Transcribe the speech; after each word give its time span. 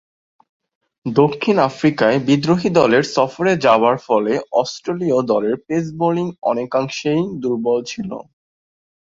দক্ষিণ 1.05 1.55
আফ্রিকায় 1.69 2.17
বিদ্রোহী 2.27 2.69
দলের 2.71 3.03
সফরে 3.15 3.51
যাবার 3.65 3.95
ফলে 4.07 4.33
অস্ট্রেলীয় 4.53 5.19
দলের 5.31 5.55
পেস 5.67 5.85
বোলিং 5.97 6.27
অনেকাংশেই 6.43 7.23
দূর্বল 7.43 7.79
ছিল। 7.83 8.09